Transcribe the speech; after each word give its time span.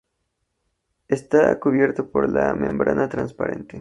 Está 1.07 1.59
cubierto 1.59 2.09
por 2.09 2.25
una 2.25 2.55
membrana 2.55 3.07
transparente. 3.07 3.69